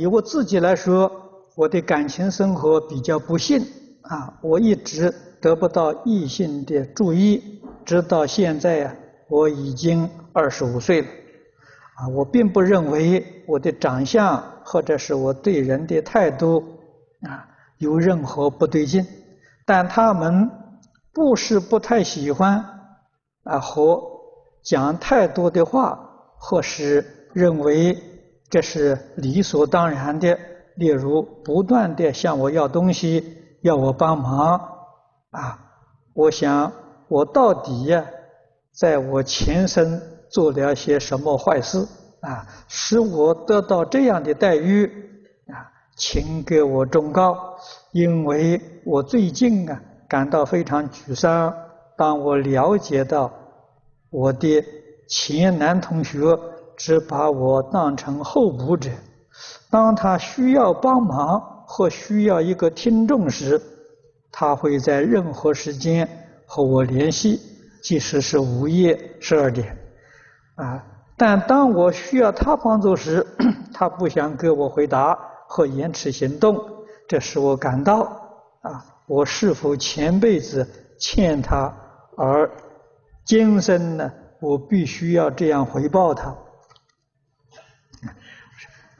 [0.00, 1.12] 以我自己来说，
[1.54, 3.62] 我的感情生活比较不幸
[4.00, 8.96] 啊，我一直得不到异性的注意，直到现在啊，
[9.28, 11.08] 我已经二十五岁了，
[11.96, 16.64] 啊，我并不认为我的长相或者是我对人的态度
[17.28, 17.44] 啊
[17.76, 19.06] 有任何不对劲，
[19.66, 20.50] 但他们
[21.12, 22.64] 不是不太喜欢
[23.44, 24.00] 啊和
[24.62, 26.00] 讲太多的话，
[26.38, 27.04] 或是
[27.34, 27.98] 认为。
[28.50, 30.38] 这是理所当然的。
[30.76, 34.58] 例如，不断地向我要东西，要我帮忙，
[35.30, 35.58] 啊，
[36.14, 36.72] 我想
[37.08, 38.02] 我到底呀，
[38.72, 40.00] 在我前生
[40.30, 41.86] 做了些什么坏事
[42.20, 44.86] 啊，使我得到这样的待遇
[45.48, 45.68] 啊？
[45.96, 47.36] 请给我忠告，
[47.92, 51.52] 因为我最近啊感到非常沮丧。
[51.98, 53.30] 当我了解到
[54.08, 54.64] 我的
[55.08, 56.18] 前男同学。
[56.82, 58.88] 只把我当成候补者，
[59.70, 63.60] 当他需要帮忙或需要一个听众时，
[64.32, 66.08] 他会在任何时间
[66.46, 67.38] 和我联系，
[67.82, 69.76] 即使是午夜十二点，
[70.54, 70.82] 啊！
[71.18, 73.26] 但当我需要他帮助时，
[73.74, 75.18] 他不想给我回答
[75.48, 76.58] 或延迟行动，
[77.06, 78.00] 这使我感到
[78.62, 80.66] 啊，我是否前辈子
[80.98, 81.70] 欠他，
[82.16, 82.50] 而
[83.26, 86.34] 今生呢，我必须要这样回报他。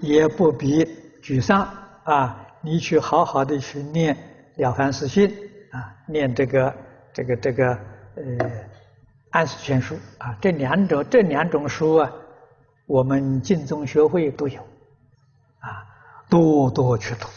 [0.00, 0.84] 也不必
[1.22, 1.68] 沮丧
[2.04, 2.44] 啊！
[2.60, 4.14] 你去好好的去念
[4.56, 5.28] 《了凡四训》
[5.76, 6.74] 啊，念这个
[7.12, 7.68] 这个这个
[8.16, 8.22] 呃
[9.30, 12.12] 《安史全书》啊，这两种这两种书啊，
[12.86, 14.60] 我们净宗学会都有
[15.60, 15.86] 啊，
[16.28, 17.28] 多多去读。